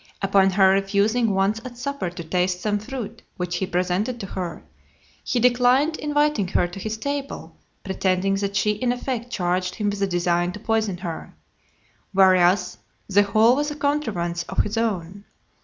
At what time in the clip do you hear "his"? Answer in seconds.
6.79-6.97, 14.63-14.75